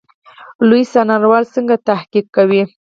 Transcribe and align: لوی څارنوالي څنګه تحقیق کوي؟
لوی 0.67 0.83
څارنوالي 0.91 1.47
څنګه 1.55 1.75
تحقیق 1.89 2.25
کوي؟ 2.35 2.61